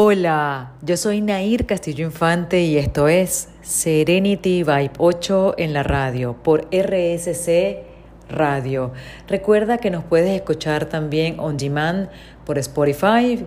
[0.00, 6.36] Hola, yo soy Nair Castillo Infante y esto es Serenity Vibe 8 en la radio
[6.40, 7.82] por RSC
[8.30, 8.92] Radio.
[9.26, 12.10] Recuerda que nos puedes escuchar también on demand
[12.46, 13.44] por Spotify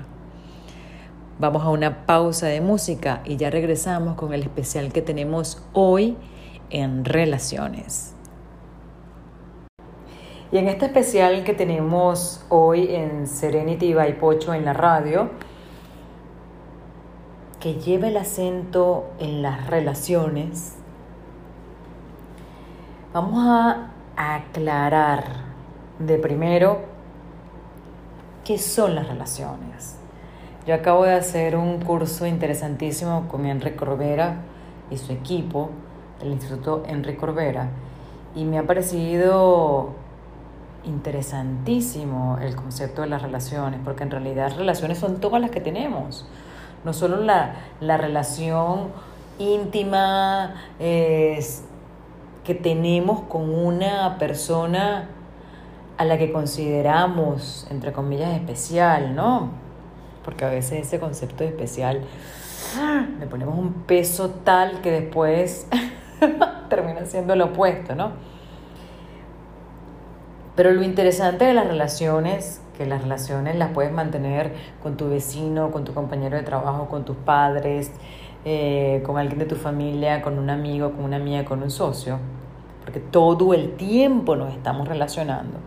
[1.39, 6.17] Vamos a una pausa de música y ya regresamos con el especial que tenemos hoy
[6.71, 8.12] en relaciones.
[10.53, 15.31] Y en este especial que tenemos hoy en Serenity by Pocho en la radio,
[17.59, 20.75] que lleva el acento en las relaciones,
[23.15, 25.25] vamos a aclarar
[25.99, 26.81] de primero
[28.45, 29.97] qué son las relaciones.
[30.67, 34.43] Yo acabo de hacer un curso interesantísimo con Enrique Corbera
[34.91, 35.71] y su equipo
[36.21, 37.71] del Instituto Enrique Corbera
[38.35, 40.02] y me ha parecido
[40.85, 46.27] interesantísimo el concepto de las relaciones, porque en realidad relaciones son todas las que tenemos,
[46.85, 48.89] no solo la, relación
[49.39, 55.09] íntima que tenemos con una persona
[55.97, 59.51] a la que consideramos, entre comillas, especial, ¿no?
[60.25, 62.03] Porque a veces ese concepto de especial
[63.21, 65.69] le ponemos un peso tal que después
[66.69, 68.13] termina siendo lo opuesto, ¿no?
[70.55, 75.71] Pero lo interesante de las relaciones, que las relaciones las puedes mantener con tu vecino,
[75.71, 77.91] con tu compañero de trabajo, con tus padres,
[78.45, 82.19] eh, con alguien de tu familia, con un amigo, con una amiga, con un socio,
[82.85, 85.59] porque todo el tiempo nos estamos relacionando.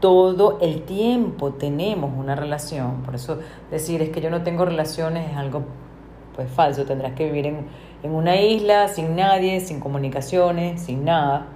[0.00, 3.02] Todo el tiempo tenemos una relación.
[3.02, 3.38] Por eso
[3.70, 5.64] decir es que yo no tengo relaciones es algo
[6.34, 6.86] pues falso.
[6.86, 7.66] Tendrás que vivir en,
[8.02, 11.46] en una isla sin nadie, sin comunicaciones, sin nada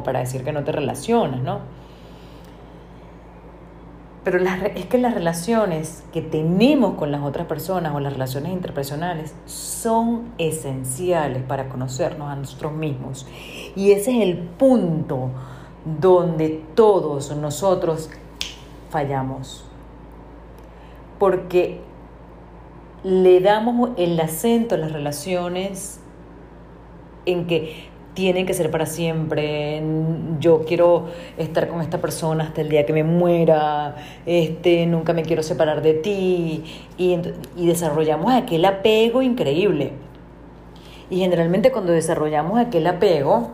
[0.00, 1.60] para decir que no te relacionas, ¿no?
[4.24, 4.38] Pero
[4.74, 10.32] es que las relaciones que tenemos con las otras personas o las relaciones interpersonales son
[10.38, 13.26] esenciales para conocernos a nosotros mismos.
[13.74, 15.30] Y ese es el punto
[16.00, 18.10] donde todos nosotros
[18.90, 19.64] fallamos.
[21.18, 21.80] Porque
[23.02, 25.98] le damos el acento a las relaciones
[27.26, 29.82] en que tienen que ser para siempre,
[30.38, 31.06] yo quiero
[31.38, 33.96] estar con esta persona hasta el día que me muera,
[34.26, 36.64] este, nunca me quiero separar de ti,
[36.98, 37.18] y,
[37.56, 39.92] y desarrollamos aquel apego increíble.
[41.08, 43.50] Y generalmente cuando desarrollamos aquel apego,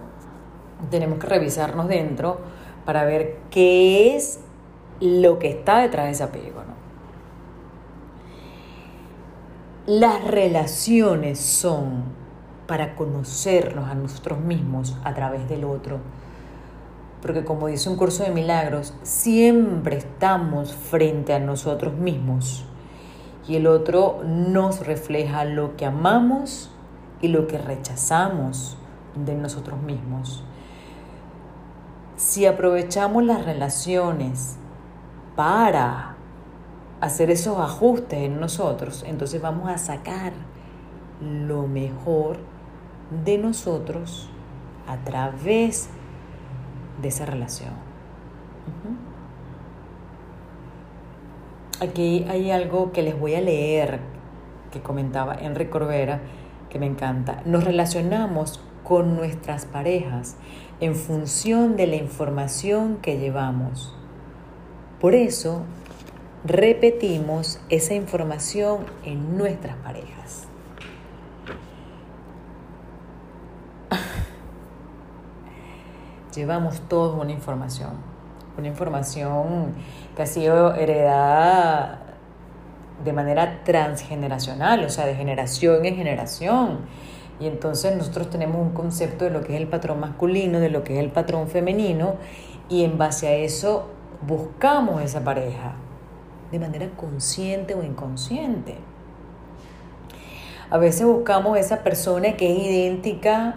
[0.90, 2.38] tenemos que revisarnos dentro
[2.84, 4.40] para ver qué es
[5.00, 6.62] lo que está detrás de ese apego.
[6.66, 6.74] ¿no?
[9.86, 12.04] Las relaciones son
[12.68, 16.00] para conocernos a nosotros mismos a través del otro.
[17.22, 22.66] Porque como dice un curso de milagros, siempre estamos frente a nosotros mismos
[23.48, 26.70] y el otro nos refleja lo que amamos
[27.22, 28.76] y lo que rechazamos
[29.14, 30.44] de nosotros mismos.
[32.16, 34.58] Si aprovechamos las relaciones
[35.34, 36.16] para
[37.00, 40.34] hacer esos ajustes en nosotros, entonces vamos a sacar
[41.22, 42.36] lo mejor
[43.24, 44.28] de nosotros
[44.86, 45.90] a través
[47.00, 47.72] de esa relación.
[51.80, 54.00] Aquí hay algo que les voy a leer
[54.72, 56.20] que comentaba Enrique Corbera
[56.70, 57.42] que me encanta.
[57.44, 60.36] Nos relacionamos con nuestras parejas
[60.80, 63.94] en función de la información que llevamos.
[65.00, 65.62] Por eso
[66.44, 70.47] repetimos esa información en nuestras parejas.
[76.38, 77.90] Llevamos todos una información,
[78.56, 79.74] una información
[80.16, 81.98] que ha sido heredada
[83.04, 86.78] de manera transgeneracional, o sea, de generación en generación.
[87.40, 90.84] Y entonces nosotros tenemos un concepto de lo que es el patrón masculino, de lo
[90.84, 92.14] que es el patrón femenino,
[92.68, 93.88] y en base a eso
[94.26, 95.74] buscamos esa pareja,
[96.50, 98.76] de manera consciente o inconsciente.
[100.70, 103.56] A veces buscamos esa persona que es idéntica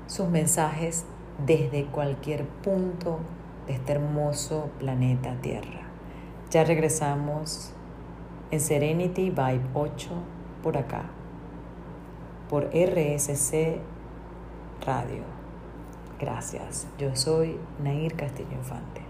[0.06, 1.06] sus mensajes
[1.44, 3.18] desde cualquier punto
[3.66, 5.82] de este hermoso planeta Tierra.
[6.50, 7.72] Ya regresamos
[8.50, 10.10] en Serenity Vibe 8
[10.62, 11.10] por acá,
[12.48, 13.80] por RSC
[14.84, 15.22] Radio.
[16.18, 16.86] Gracias.
[16.98, 19.02] Yo soy Nair Castillo Infante.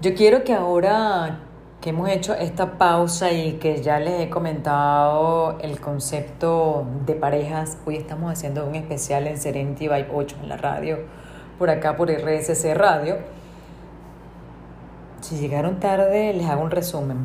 [0.00, 1.40] Yo quiero que ahora
[1.80, 7.78] que hemos hecho esta pausa y que ya les he comentado el concepto de parejas,
[7.86, 10.98] hoy estamos haciendo un especial en Serenity Vibe 8 en la radio
[11.60, 13.18] por acá por RSC Radio.
[15.20, 17.18] Si llegaron tarde, les hago un resumen.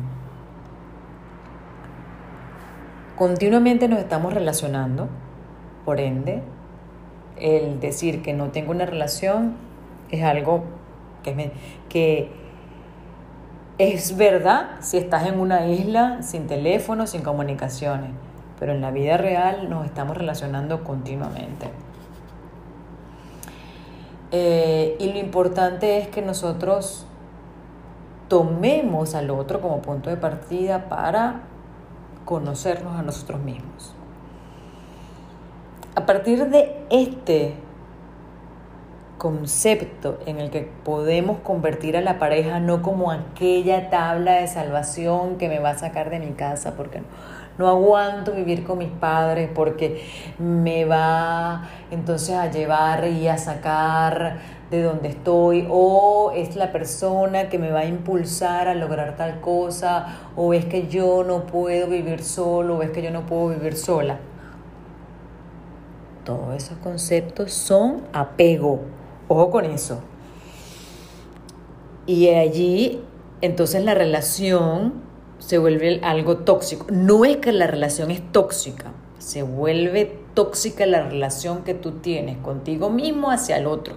[3.16, 5.08] Continuamente nos estamos relacionando,
[5.86, 6.42] por ende,
[7.38, 9.56] el decir que no tengo una relación
[10.10, 10.64] es algo
[11.88, 12.30] que,
[13.78, 18.10] es verdad si estás en una isla sin teléfono, sin comunicaciones,
[18.60, 21.70] pero en la vida real nos estamos relacionando continuamente.
[24.32, 27.06] Eh, y lo importante es que nosotros
[28.28, 31.42] tomemos al otro como punto de partida para
[32.24, 33.94] conocernos a nosotros mismos.
[35.94, 37.54] A partir de este
[39.18, 45.38] concepto en el que podemos convertir a la pareja no como aquella tabla de salvación
[45.38, 47.06] que me va a sacar de mi casa porque no,
[47.58, 50.04] no aguanto vivir con mis padres porque
[50.38, 54.38] me va entonces a llevar y a sacar
[54.70, 59.40] de donde estoy, o es la persona que me va a impulsar a lograr tal
[59.40, 63.50] cosa, o es que yo no puedo vivir solo, o es que yo no puedo
[63.50, 64.18] vivir sola.
[66.24, 68.80] Todos esos conceptos son apego.
[69.28, 70.00] Ojo con eso.
[72.06, 73.00] Y allí,
[73.40, 75.05] entonces la relación
[75.38, 76.86] se vuelve algo tóxico.
[76.90, 82.36] No es que la relación es tóxica, se vuelve tóxica la relación que tú tienes
[82.38, 83.94] contigo mismo hacia el otro.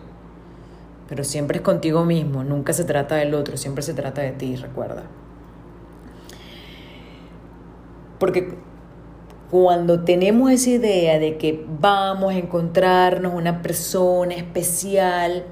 [1.08, 4.56] Pero siempre es contigo mismo, nunca se trata del otro, siempre se trata de ti,
[4.56, 5.04] recuerda.
[8.20, 8.56] Porque
[9.50, 15.46] cuando tenemos esa idea de que vamos a encontrarnos una persona especial,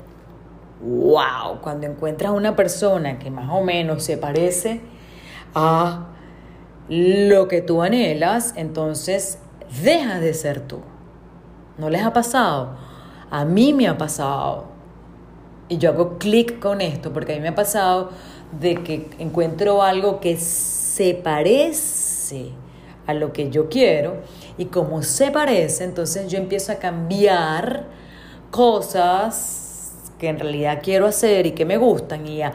[0.82, 4.82] wow, cuando encuentras una persona que más o menos se parece,
[5.54, 6.08] a
[6.89, 9.39] lo que tú anhelas, entonces
[9.84, 10.80] dejas de ser tú.
[11.77, 12.75] ¿No les ha pasado?
[13.30, 14.66] A mí me ha pasado.
[15.70, 18.12] Y yo hago clic con esto, porque a mí me ha pasado
[18.60, 22.51] de que encuentro algo que se parece
[23.06, 24.18] a lo que yo quiero
[24.58, 27.86] y como se parece, entonces yo empiezo a cambiar
[28.51, 32.54] cosas que en realidad quiero hacer y que me gustan y a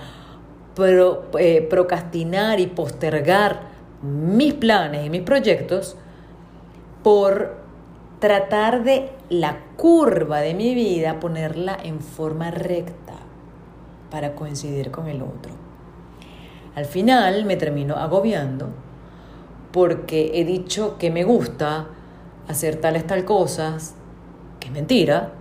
[0.77, 5.97] eh, procrastinar y postergar mis planes y mis proyectos
[7.03, 7.57] por
[8.19, 13.15] tratar de la curva de mi vida ponerla en forma recta
[14.11, 15.53] para coincidir con el otro.
[16.75, 18.69] Al final me termino agobiando
[19.73, 21.89] porque he dicho que me gusta
[22.49, 23.95] hacer tales tal cosas,
[24.61, 25.33] que es mentira,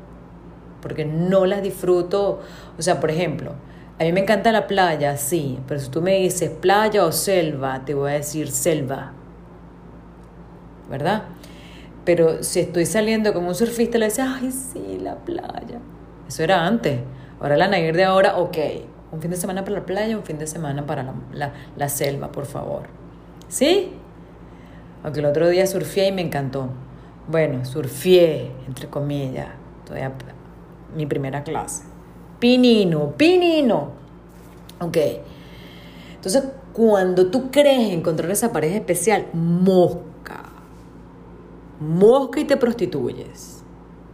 [0.81, 2.39] porque no las disfruto.
[2.77, 3.53] O sea, por ejemplo,
[4.01, 7.85] a mí me encanta la playa, sí, pero si tú me dices playa o selva,
[7.85, 9.13] te voy a decir selva.
[10.89, 11.25] ¿Verdad?
[12.03, 15.77] Pero si estoy saliendo como un surfista, le dice, ay, sí, la playa.
[16.27, 16.99] Eso era antes.
[17.39, 18.57] Ahora la Nair de ahora, ok.
[19.11, 22.31] Un fin de semana para la playa, un fin de semana para la, la selva,
[22.31, 22.87] por favor.
[23.49, 23.93] ¿Sí?
[25.03, 26.69] Aunque el otro día surfé y me encantó.
[27.27, 29.49] Bueno, surfé, entre comillas.
[29.85, 30.11] Todavía
[30.95, 31.90] mi primera clase.
[32.41, 33.91] Pinino, pinino.
[34.79, 34.97] Ok.
[36.15, 36.43] Entonces,
[36.73, 40.49] cuando tú crees encontrar esa pareja especial, mosca.
[41.79, 43.61] Mosca y te prostituyes.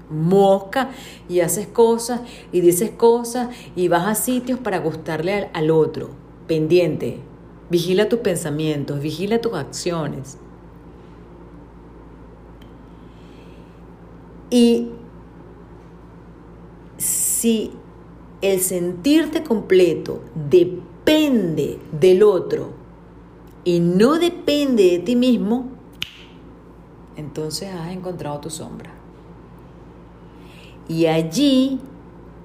[0.10, 0.90] Mosca
[1.30, 2.20] y haces cosas
[2.52, 6.10] y dices cosas y vas a sitios para gustarle al, al otro.
[6.48, 7.22] Pendiente.
[7.70, 10.38] Vigila tus pensamientos, vigila tus acciones.
[14.50, 14.90] Y
[16.98, 17.72] si
[18.42, 22.72] el sentirte completo depende del otro
[23.64, 25.66] y no depende de ti mismo,
[27.16, 28.92] entonces has encontrado tu sombra.
[30.88, 31.80] Y allí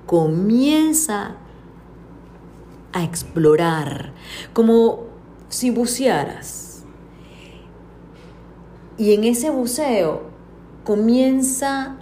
[0.07, 1.37] comienza
[2.93, 4.13] a explorar,
[4.53, 5.05] como
[5.49, 6.85] si bucearas.
[8.99, 10.23] Y en ese buceo
[10.85, 11.97] comienza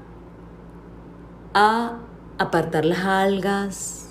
[1.52, 1.98] a
[2.40, 4.06] apartar las algas,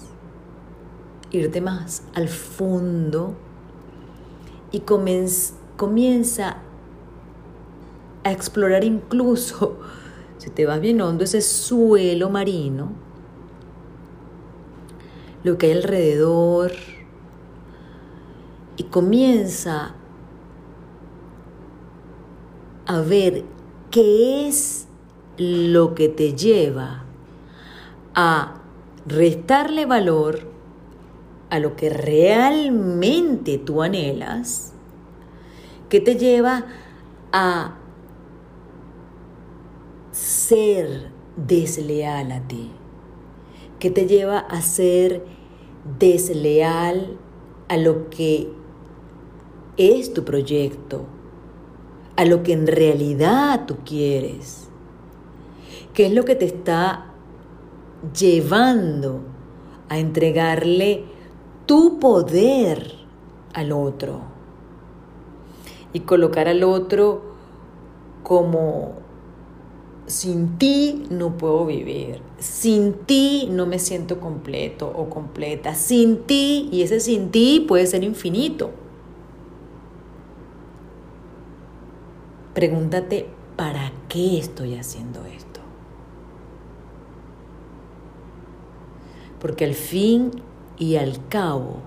[1.32, 3.34] irte más al fondo
[4.72, 6.58] y comienza
[8.24, 9.80] a explorar incluso,
[10.38, 12.92] si te vas bien hondo, ese suelo marino,
[15.44, 16.72] lo que hay alrededor,
[18.78, 19.96] y comienza
[22.86, 23.44] a ver
[23.90, 24.88] qué es
[25.40, 27.09] lo que te lleva
[28.22, 28.56] a
[29.06, 30.52] restarle valor
[31.50, 34.74] a lo que realmente tú anhelas,
[35.88, 36.66] que te lleva
[37.32, 37.78] a
[40.12, 42.72] ser desleal a ti,
[43.80, 45.24] que te lleva a ser
[45.98, 47.18] desleal
[47.70, 48.52] a lo que
[49.78, 51.06] es tu proyecto,
[52.18, 54.68] a lo que en realidad tú quieres,
[55.94, 57.09] qué es lo que te está
[58.18, 59.22] llevando
[59.90, 61.06] a entregarle
[61.66, 62.94] tu poder
[63.54, 64.22] al otro
[65.94, 67.22] y colocar al otro
[68.24, 68.94] como
[70.06, 76.68] sin ti no puedo vivir, sin ti no me siento completo o completa, sin ti
[76.72, 78.72] y ese sin ti puede ser infinito.
[82.54, 85.49] Pregúntate, ¿para qué estoy haciendo esto?
[89.40, 90.32] Porque al fin
[90.78, 91.78] y al cabo,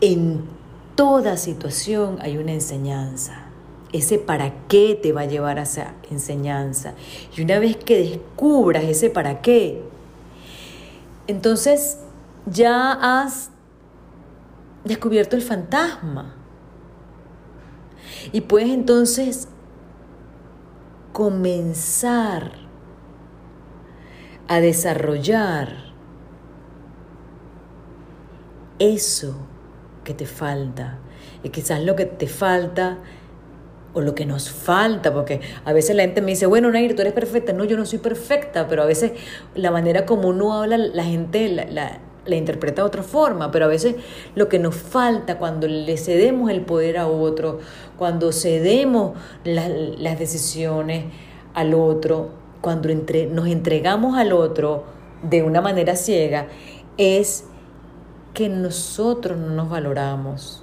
[0.00, 0.44] en
[0.94, 3.46] toda situación hay una enseñanza.
[3.92, 6.94] Ese para qué te va a llevar a esa enseñanza.
[7.36, 9.82] Y una vez que descubras ese para qué,
[11.26, 11.98] entonces
[12.46, 13.50] ya has
[14.84, 16.34] descubierto el fantasma.
[18.32, 19.48] Y puedes entonces
[21.12, 22.52] comenzar
[24.50, 25.68] a desarrollar
[28.80, 29.36] eso
[30.02, 30.98] que te falta.
[31.44, 32.98] Y quizás lo que te falta
[33.94, 37.02] o lo que nos falta, porque a veces la gente me dice, bueno, Nair, tú
[37.02, 37.52] eres perfecta.
[37.52, 39.12] No, yo no soy perfecta, pero a veces
[39.54, 42.00] la manera como uno habla, la gente la,
[42.36, 43.94] interpreta de otra forma, pero a veces
[44.34, 47.60] lo que nos falta cuando le cedemos el poder a otro,
[47.96, 51.04] cuando cedemos las decisiones
[51.54, 52.88] al otro, cuando
[53.30, 54.84] nos entregamos al otro
[55.22, 56.48] de una manera ciega,
[56.96, 57.44] es
[58.34, 60.62] que nosotros no nos valoramos,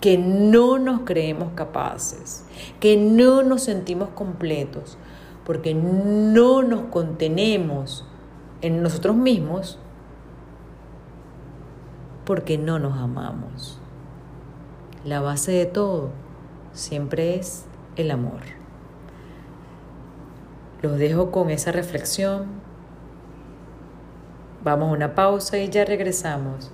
[0.00, 2.44] que no nos creemos capaces,
[2.80, 4.98] que no nos sentimos completos,
[5.44, 8.06] porque no nos contenemos
[8.62, 9.78] en nosotros mismos,
[12.24, 13.78] porque no nos amamos.
[15.04, 16.10] La base de todo
[16.72, 17.64] siempre es
[17.96, 18.59] el amor.
[20.82, 22.46] Los dejo con esa reflexión.
[24.64, 26.70] Vamos a una pausa y ya regresamos.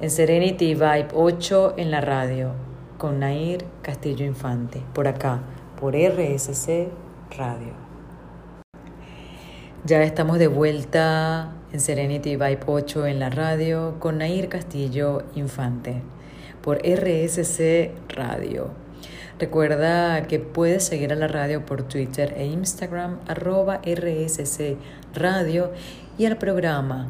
[0.00, 2.52] En Serenity Vibe 8 en la radio
[2.96, 5.42] con Nair Castillo Infante, por acá,
[5.78, 6.88] por RSC
[7.36, 7.74] Radio.
[9.84, 16.00] Ya estamos de vuelta en Serenity Vibe 8 en la radio con Nair Castillo Infante
[16.62, 18.83] por RSC Radio.
[19.38, 24.76] Recuerda que puedes seguir a la radio por Twitter e Instagram arroba RSC
[25.14, 25.72] Radio
[26.18, 27.08] y al programa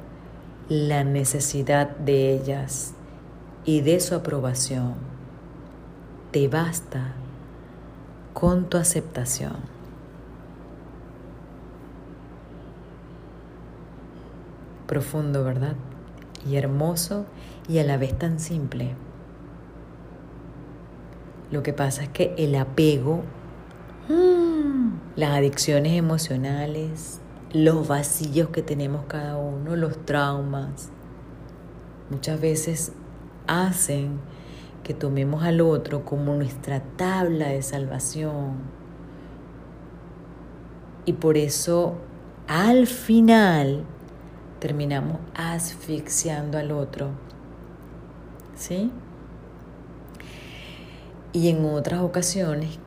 [0.68, 2.94] la necesidad de ellas
[3.64, 4.94] y de su aprobación.
[6.30, 7.12] Te basta
[8.32, 9.56] con tu aceptación.
[14.86, 15.76] Profundo, ¿verdad?
[16.46, 17.26] Y hermoso
[17.68, 18.94] y a la vez tan simple.
[21.50, 23.22] Lo que pasa es que el apego,
[24.08, 27.20] mm, las adicciones emocionales,
[27.54, 30.90] los vacíos que tenemos cada uno, los traumas,
[32.10, 32.92] muchas veces
[33.46, 34.18] hacen
[34.82, 38.56] que tomemos al otro como nuestra tabla de salvación.
[41.06, 41.94] Y por eso
[42.48, 43.84] al final
[44.58, 47.10] terminamos asfixiando al otro.
[48.56, 48.90] ¿Sí?
[51.32, 52.80] Y en otras ocasiones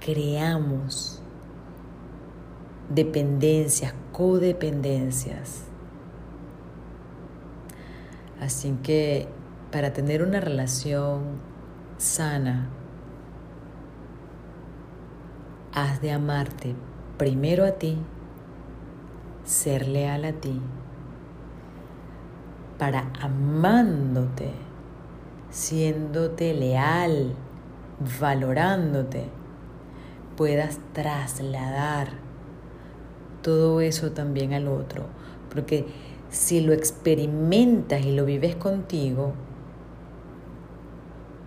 [0.00, 1.21] creamos
[2.94, 5.64] dependencias, codependencias.
[8.40, 9.28] Así que
[9.70, 11.40] para tener una relación
[11.96, 12.68] sana,
[15.72, 16.74] has de amarte
[17.16, 17.98] primero a ti,
[19.44, 20.60] ser leal a ti,
[22.78, 24.50] para amándote,
[25.50, 27.34] siéndote leal,
[28.20, 29.28] valorándote,
[30.36, 32.21] puedas trasladar
[33.42, 35.06] todo eso también al otro.
[35.52, 35.86] Porque
[36.30, 39.34] si lo experimentas y lo vives contigo,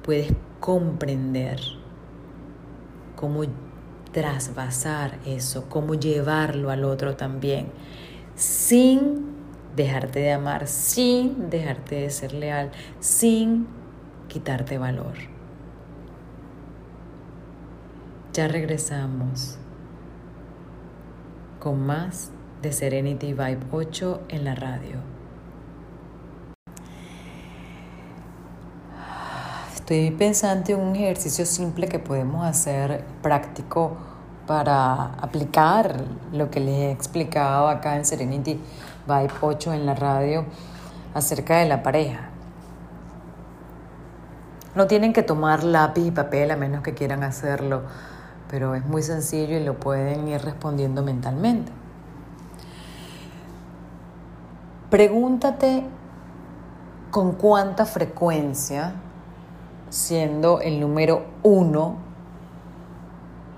[0.04, 1.60] puedes comprender
[3.16, 3.44] cómo
[4.12, 7.68] trasvasar eso, cómo llevarlo al otro también,
[8.36, 9.26] sin
[9.76, 13.68] dejarte de amar, sin dejarte de ser leal, sin
[14.28, 15.14] quitarte valor.
[18.34, 19.58] Ya regresamos
[21.66, 22.30] con más
[22.62, 24.98] de Serenity Vibe 8 en la radio.
[29.74, 33.98] Estoy pensando en un ejercicio simple que podemos hacer práctico
[34.46, 38.62] para aplicar lo que les he explicado acá en Serenity
[39.08, 40.46] Vibe 8 en la radio
[41.16, 42.30] acerca de la pareja.
[44.76, 47.86] No tienen que tomar lápiz y papel a menos que quieran hacerlo
[48.50, 51.72] pero es muy sencillo y lo pueden ir respondiendo mentalmente.
[54.90, 55.84] Pregúntate
[57.12, 58.94] con cuánta frecuencia,
[59.90, 61.98] siendo el número uno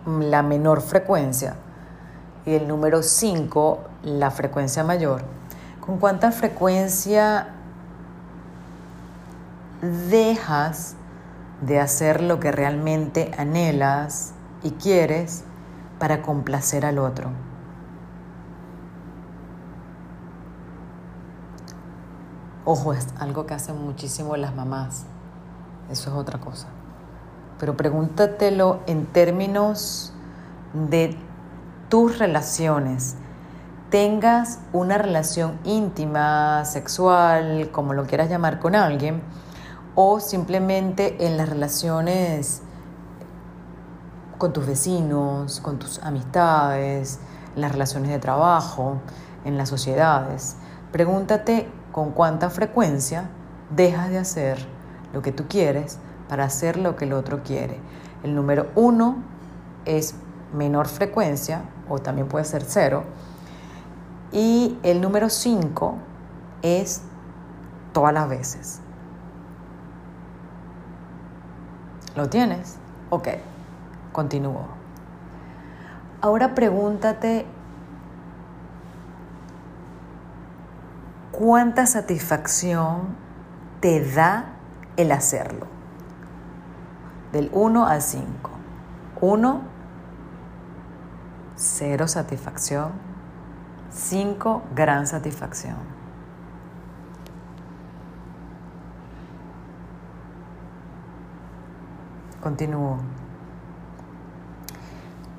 [0.06, 1.56] la menor frecuencia
[2.45, 5.23] y el número cinco la frecuencia mayor,
[5.82, 7.50] con cuánta frecuencia
[9.82, 10.95] dejas
[11.62, 15.43] de hacer lo que realmente anhelas, y quieres
[16.00, 17.30] para complacer al otro.
[22.65, 25.06] Ojo, es algo que hacen muchísimo las mamás.
[25.89, 26.67] Eso es otra cosa.
[27.60, 30.13] Pero pregúntatelo en términos
[30.74, 31.17] de
[31.88, 33.15] tus relaciones.
[33.89, 39.22] Tengas una relación íntima, sexual, como lo quieras llamar con alguien,
[39.96, 42.63] o simplemente en las relaciones
[44.38, 47.19] con tus vecinos, con tus amistades,
[47.56, 49.00] en las relaciones de trabajo,
[49.45, 50.58] en las sociedades.
[50.91, 53.30] Pregúntate con cuánta frecuencia
[53.76, 54.65] dejas de hacer
[55.13, 57.80] lo que tú quieres para hacer lo que el otro quiere.
[58.23, 59.17] El número uno
[59.86, 60.15] es
[60.54, 63.04] menor frecuencia o también puede ser cero.
[64.32, 65.95] Y el número cinco
[66.62, 67.02] es
[67.93, 68.82] todas las veces.
[72.15, 72.78] ¿Lo tienes?
[73.10, 73.30] Ok.
[74.17, 74.65] Continúo.
[76.21, 77.45] Ahora pregúntate
[81.32, 83.15] cuánta satisfacción
[83.80, 84.45] te da
[84.95, 85.67] el hacerlo.
[87.32, 88.49] Del 1 al 5.
[89.21, 89.62] 1,
[91.56, 92.93] cero satisfacción.
[93.91, 95.77] 5, gran satisfacción.
[102.41, 102.97] Continúo.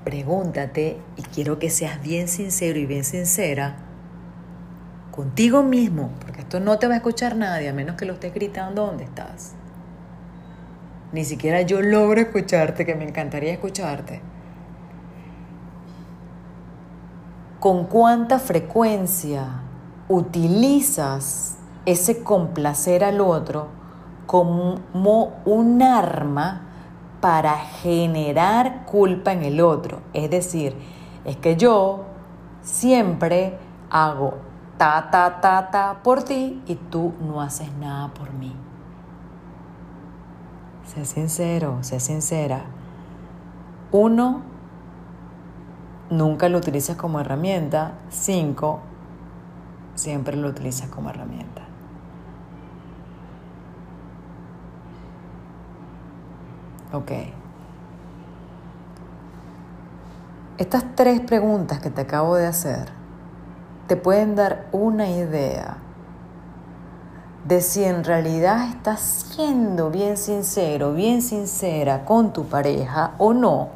[0.08, 3.76] Pregúntate, y quiero que seas bien sincero y bien sincera,
[5.10, 8.32] contigo mismo, porque esto no te va a escuchar nadie a menos que lo estés
[8.32, 9.52] gritando donde estás.
[11.12, 14.22] Ni siquiera yo logro escucharte, que me encantaría escucharte.
[17.60, 19.60] ¿Con cuánta frecuencia
[20.08, 23.68] utilizas ese complacer al otro
[24.24, 26.67] como un arma
[27.20, 30.00] para generar culpa en el otro?
[30.12, 30.76] Es decir,
[31.24, 32.04] es que yo
[32.62, 33.58] siempre
[33.90, 34.34] hago
[34.76, 38.54] ta, ta, ta, ta por ti y tú no haces nada por mí.
[40.84, 42.62] Sé sincero, sé sincera.
[43.92, 44.42] Uno,
[46.10, 47.92] nunca lo utilizas como herramienta.
[48.08, 48.80] Cinco,
[49.94, 51.57] siempre lo utilizas como herramienta.
[56.92, 57.12] Ok.
[60.56, 62.88] Estas tres preguntas que te acabo de hacer
[63.86, 65.76] te pueden dar una idea
[67.46, 73.68] de si en realidad estás siendo bien sincero, bien sincera con tu pareja o no.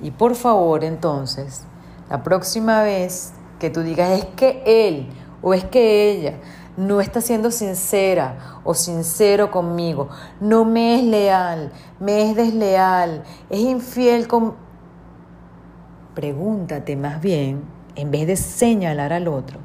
[0.00, 1.62] Y por favor, entonces,
[2.10, 5.08] la próxima vez que tú digas es que él
[5.42, 6.34] o es que ella
[6.76, 10.08] no está siendo sincera o sincero conmigo,
[10.40, 14.54] no me es leal, me es desleal, es infiel con...
[16.14, 17.62] Pregúntate más bien,
[17.94, 19.60] en vez de señalar al otro,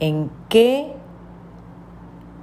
[0.00, 0.94] ¿en qué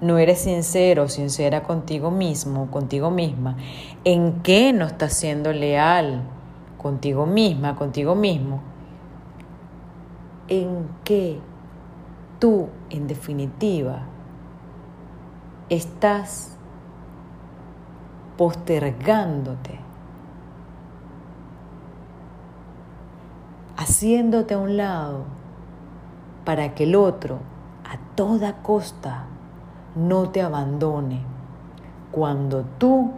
[0.01, 3.57] no eres sincero, sincera contigo mismo, contigo misma,
[4.03, 6.23] en qué no estás siendo leal
[6.77, 8.61] contigo misma, contigo mismo,
[10.47, 11.39] en qué
[12.39, 14.01] tú, en definitiva,
[15.69, 16.55] estás
[18.37, 19.79] postergándote,
[23.75, 25.23] haciéndote a un lado
[26.45, 27.39] para que el otro
[27.83, 29.25] a toda costa
[29.95, 31.21] no te abandone.
[32.11, 33.11] Cuando tú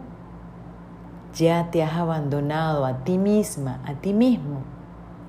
[1.34, 4.62] ya te has abandonado a ti misma, a ti mismo,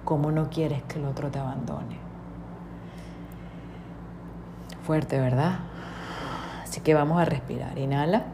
[0.03, 2.10] ¿cómo no quieres que el otro te abandone?
[4.83, 5.59] Fuerte, ¿verdad?
[6.63, 7.77] Así que vamos a respirar.
[7.77, 8.25] Inhala.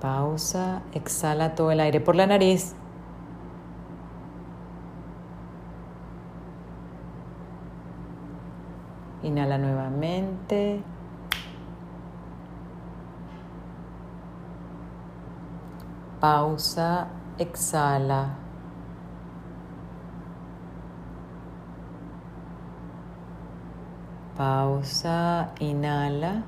[0.00, 0.82] Pausa.
[0.92, 2.74] Exhala todo el aire por la nariz.
[9.22, 10.82] Inhala nuevamente.
[16.20, 18.47] Pausa, exhala.
[24.38, 26.44] Pausa, inhala.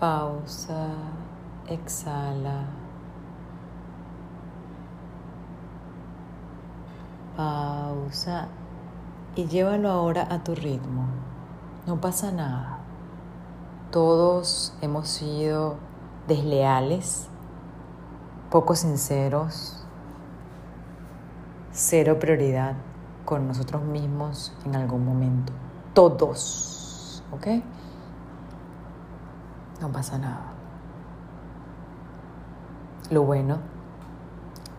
[0.00, 0.88] Pausa,
[1.68, 2.64] exhala.
[7.36, 8.48] Pausa
[9.34, 11.04] y llévalo ahora a tu ritmo.
[11.86, 12.78] No pasa nada.
[13.90, 15.76] Todos hemos sido
[16.26, 17.28] desleales,
[18.50, 19.85] poco sinceros,
[21.76, 22.74] cero prioridad
[23.24, 25.52] con nosotros mismos en algún momento.
[25.94, 27.22] Todos.
[27.32, 27.46] ¿Ok?
[29.80, 30.52] No pasa nada.
[33.10, 33.58] Lo bueno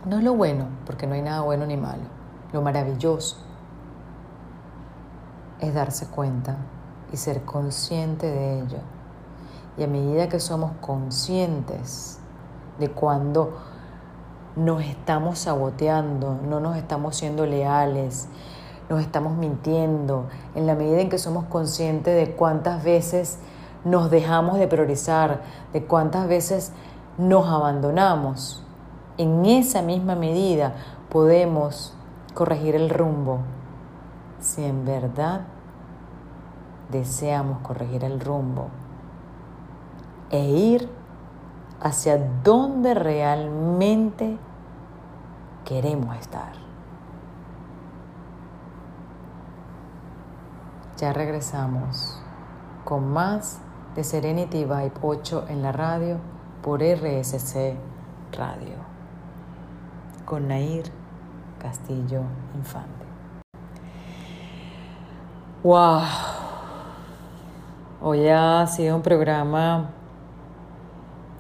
[0.06, 2.18] no es lo bueno, porque no hay nada bueno ni malo
[2.54, 3.38] lo maravilloso
[5.60, 6.58] es darse cuenta
[7.12, 8.80] y ser consciente de ello.
[9.78, 12.20] Y a medida que somos conscientes
[12.80, 13.58] de cuando
[14.58, 18.28] nos estamos saboteando, no nos estamos siendo leales,
[18.90, 23.38] nos estamos mintiendo, en la medida en que somos conscientes de cuántas veces
[23.86, 25.42] nos dejamos de priorizar,
[25.74, 26.72] de cuántas veces
[27.20, 28.64] nos abandonamos,
[29.18, 30.74] en esa misma medida
[31.10, 31.96] podemos
[32.34, 33.40] corregir el rumbo.
[34.40, 35.42] Si en verdad
[36.92, 38.70] deseamos corregir el rumbo
[40.30, 40.90] e ir
[41.80, 44.38] hacia donde realmente
[45.68, 46.54] queremos estar.
[50.98, 52.22] Ya regresamos
[52.86, 53.60] con más
[53.94, 56.20] de Serenity Vibe 8 en la radio
[56.64, 57.76] por RSC
[58.32, 58.78] Radio.
[60.26, 60.86] Con Nair
[61.60, 62.22] Castillo
[62.56, 63.06] Infante.
[65.64, 66.02] Wow.
[68.02, 69.90] Hoy ha sido un programa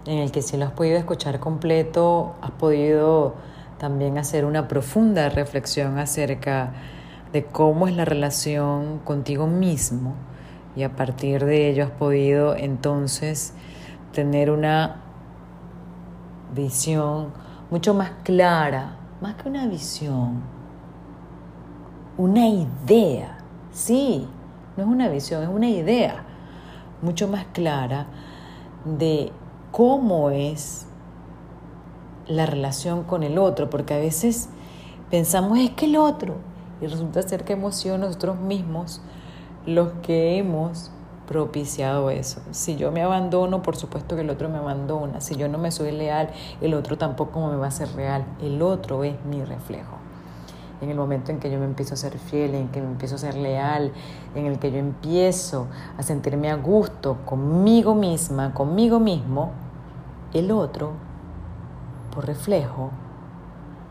[0.06, 3.36] en el que si lo has podido escuchar completo, has podido
[3.78, 6.74] también hacer una profunda reflexión acerca
[7.32, 10.16] de cómo es la relación contigo mismo
[10.76, 13.54] y a partir de ello has podido entonces
[14.13, 14.98] tener una
[16.56, 17.32] visión
[17.70, 20.42] mucho más clara, más que una visión,
[22.18, 23.38] una idea.
[23.72, 24.28] Sí,
[24.76, 26.24] no es una visión, es una idea
[27.02, 28.08] mucho más clara
[28.86, 29.32] de
[29.72, 30.87] cómo es
[32.28, 34.50] la relación con el otro, porque a veces
[35.10, 36.36] pensamos es que el otro,
[36.82, 39.02] y resulta ser que hemos sido nosotros mismos
[39.66, 40.92] los que hemos
[41.28, 42.42] propiciado eso.
[42.52, 45.20] Si yo me abandono, por supuesto que el otro me abandona.
[45.20, 46.30] Si yo no me soy leal,
[46.62, 48.24] el otro tampoco me va a ser real.
[48.42, 49.98] El otro es mi reflejo
[50.82, 53.16] en el momento en que yo me empiezo a ser fiel, en que me empiezo
[53.16, 53.92] a ser leal,
[54.36, 59.52] en el que yo empiezo a sentirme a gusto conmigo misma, conmigo mismo,
[60.34, 60.94] el otro,
[62.18, 62.90] por reflejo,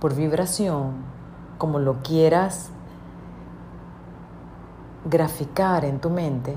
[0.00, 0.94] por vibración,
[1.58, 2.70] como lo quieras
[5.04, 6.56] graficar en tu mente,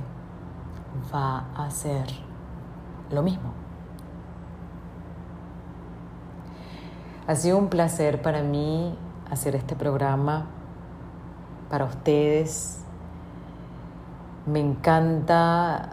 [1.13, 2.07] va a hacer
[3.11, 3.51] lo mismo.
[7.27, 8.97] Ha sido un placer para mí
[9.29, 10.47] hacer este programa
[11.69, 12.81] para ustedes.
[14.47, 15.91] Me encanta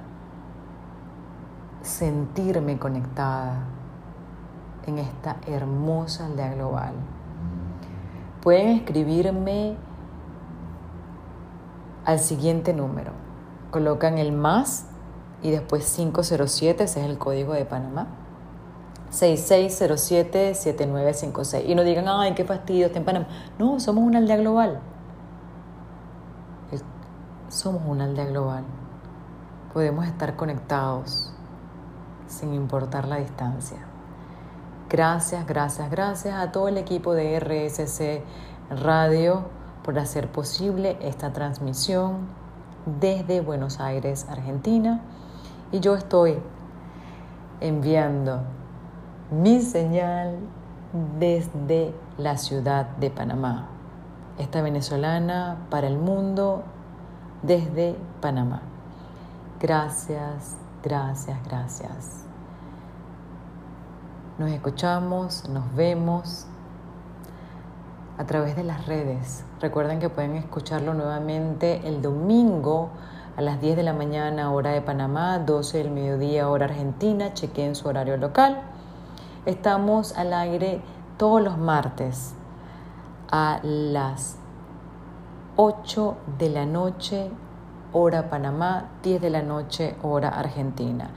[1.83, 3.76] sentirme conectada
[4.87, 6.93] en esta hermosa aldea global.
[8.43, 9.77] Pueden escribirme
[12.05, 13.11] al siguiente número.
[13.71, 14.87] Colocan el más
[15.43, 18.07] y después 507, ese es el código de Panamá.
[19.11, 21.65] 6607-7956.
[21.67, 23.27] Y no digan, ay, qué fastidio, está en Panamá.
[23.59, 24.81] No, somos una aldea global.
[27.49, 28.63] Somos una aldea global.
[29.73, 31.33] Podemos estar conectados
[32.27, 33.79] sin importar la distancia.
[34.89, 38.23] Gracias, gracias, gracias a todo el equipo de RSC
[38.71, 39.43] Radio
[39.83, 42.29] por hacer posible esta transmisión
[43.01, 45.01] desde Buenos Aires, Argentina.
[45.73, 46.39] Y yo estoy
[47.61, 48.43] enviando
[49.31, 50.37] mi señal
[51.19, 53.69] desde la ciudad de Panamá.
[54.39, 56.63] Esta venezolana para el mundo
[57.43, 58.63] desde Panamá.
[59.61, 62.26] Gracias, gracias, gracias.
[64.39, 66.47] Nos escuchamos, nos vemos
[68.19, 69.47] a través de las redes.
[69.63, 72.91] Recuerden que pueden escucharlo nuevamente el domingo
[73.35, 77.33] a las 10 de la mañana hora de Panamá, 12 del mediodía hora argentina.
[77.33, 78.61] Chequen su horario local.
[79.47, 80.83] Estamos al aire
[81.17, 82.35] todos los martes
[83.31, 84.37] a las
[85.57, 87.31] 8 de la noche,
[87.95, 91.09] hora Panamá, 10 de la noche, hora Argentina.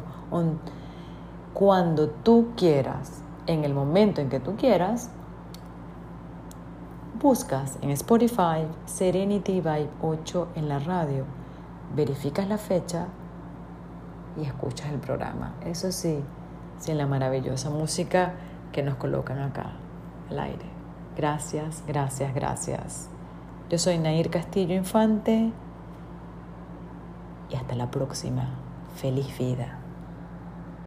[1.54, 5.10] cuando tú quieras, en el momento en que tú quieras,
[7.22, 11.24] Buscas en Spotify Serenity Vibe 8 en la radio,
[11.94, 13.06] verificas la fecha
[14.36, 15.54] y escuchas el programa.
[15.64, 16.18] Eso sí,
[16.80, 18.34] sin la maravillosa música
[18.72, 19.72] que nos colocan acá
[20.30, 20.64] al aire.
[21.16, 23.08] Gracias, gracias, gracias.
[23.70, 25.52] Yo soy Nair Castillo Infante
[27.50, 28.48] y hasta la próxima.
[28.96, 29.81] Feliz vida.